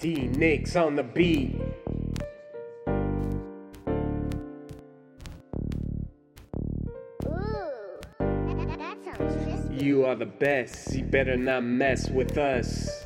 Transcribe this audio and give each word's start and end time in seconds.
DNichs 0.00 0.82
on 0.82 0.96
the 0.96 1.02
beat. 1.02 1.54
Ooh, 7.26 8.00
that, 8.18 8.78
that 8.78 8.96
sounds 9.04 9.44
crispy. 9.44 9.84
You 9.84 10.06
are 10.06 10.14
the 10.14 10.24
best, 10.24 10.94
you 10.94 11.04
better 11.04 11.36
not 11.36 11.64
mess 11.64 12.08
with 12.08 12.38
us. 12.38 13.04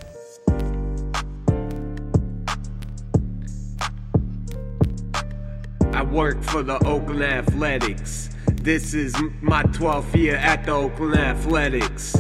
I 5.92 6.04
work 6.04 6.40
for 6.44 6.62
the 6.62 6.78
Oakland 6.86 7.24
Athletics. 7.24 8.30
This 8.52 8.94
is 8.94 9.16
my 9.42 9.64
12th 9.64 10.14
year 10.14 10.36
at 10.36 10.64
the 10.64 10.70
Oakland 10.70 11.16
Athletics. 11.16 12.14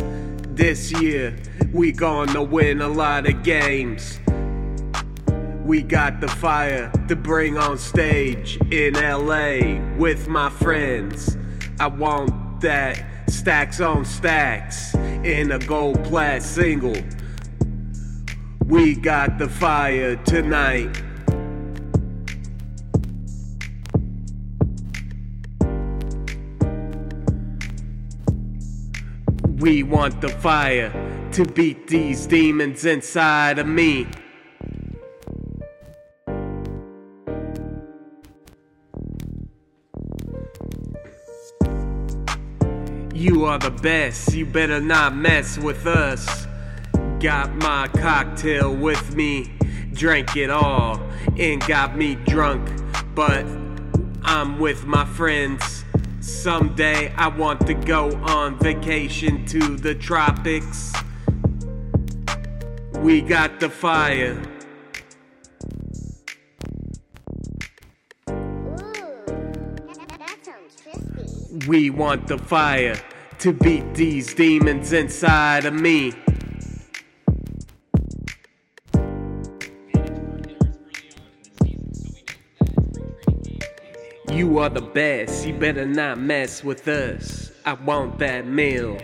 This 0.48 0.90
year, 0.90 1.36
we 1.72 1.92
gonna 1.92 2.42
win 2.42 2.80
a 2.80 2.88
lot 2.88 3.28
of 3.28 3.44
games. 3.44 4.18
We 5.64 5.80
got 5.80 6.20
the 6.20 6.28
fire 6.28 6.92
to 7.08 7.16
bring 7.16 7.56
on 7.56 7.78
stage 7.78 8.58
in 8.70 8.92
LA 8.92 9.80
with 9.96 10.28
my 10.28 10.50
friends. 10.50 11.38
I 11.80 11.86
want 11.86 12.60
that 12.60 13.02
stacks 13.30 13.80
on 13.80 14.04
stacks 14.04 14.94
in 14.94 15.52
a 15.52 15.58
gold 15.58 16.04
plat 16.04 16.42
single. 16.42 16.94
We 18.66 18.94
got 18.94 19.38
the 19.38 19.48
fire 19.48 20.16
tonight. 20.16 21.02
We 29.56 29.82
want 29.82 30.20
the 30.20 30.28
fire 30.28 31.30
to 31.32 31.44
beat 31.46 31.86
these 31.86 32.26
demons 32.26 32.84
inside 32.84 33.58
of 33.58 33.66
me. 33.66 34.06
You 43.14 43.44
are 43.44 43.60
the 43.60 43.70
best, 43.70 44.34
you 44.34 44.44
better 44.44 44.80
not 44.80 45.14
mess 45.14 45.56
with 45.56 45.86
us. 45.86 46.48
Got 47.20 47.54
my 47.54 47.86
cocktail 47.86 48.74
with 48.74 49.14
me, 49.14 49.52
drank 49.92 50.36
it 50.36 50.50
all, 50.50 51.00
and 51.38 51.64
got 51.64 51.96
me 51.96 52.16
drunk. 52.16 52.68
But 53.14 53.46
I'm 54.24 54.58
with 54.58 54.84
my 54.84 55.04
friends. 55.04 55.84
Someday 56.18 57.12
I 57.14 57.28
want 57.28 57.64
to 57.68 57.74
go 57.74 58.16
on 58.16 58.58
vacation 58.58 59.46
to 59.46 59.76
the 59.76 59.94
tropics. 59.94 60.92
We 62.94 63.20
got 63.20 63.60
the 63.60 63.70
fire. 63.70 64.42
We 71.68 71.88
want 71.88 72.26
the 72.26 72.36
fire 72.36 73.00
to 73.38 73.52
beat 73.52 73.94
these 73.94 74.34
demons 74.34 74.92
inside 74.92 75.64
of 75.64 75.72
me. 75.72 76.12
You 84.32 84.58
are 84.58 84.68
the 84.68 84.80
best, 84.82 85.46
you 85.46 85.54
better 85.54 85.86
not 85.86 86.18
mess 86.18 86.64
with 86.64 86.88
us. 86.88 87.52
I 87.64 87.74
want 87.74 88.18
that 88.18 88.48
meal. 88.48 88.98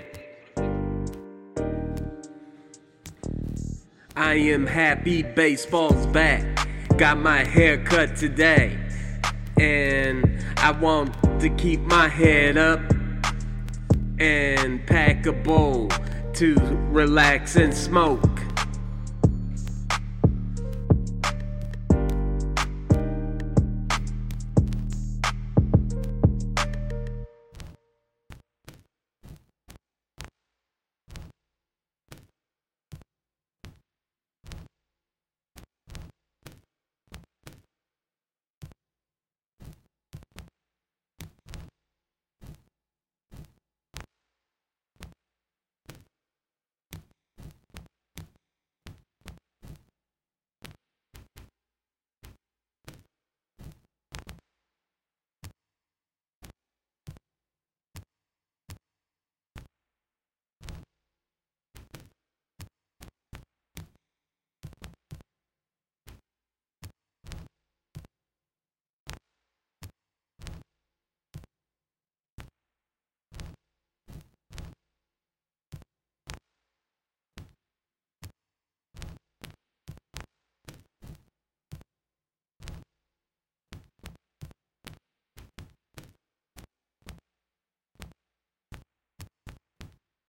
I 4.16 4.34
am 4.34 4.66
happy 4.66 5.22
baseball's 5.22 6.04
back. 6.08 6.68
Got 6.96 7.18
my 7.18 7.44
hair 7.44 7.78
cut 7.84 8.16
today. 8.16 8.76
And 9.60 10.42
I 10.56 10.70
want 10.70 11.12
to 11.40 11.50
keep 11.50 11.80
my 11.80 12.08
head 12.08 12.56
up 12.56 12.80
and 14.18 14.86
pack 14.86 15.26
a 15.26 15.32
bowl 15.32 15.90
to 16.32 16.54
relax 16.90 17.56
and 17.56 17.74
smoke. 17.74 18.40